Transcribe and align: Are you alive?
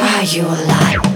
Are 0.00 0.24
you 0.24 0.42
alive? 0.44 1.15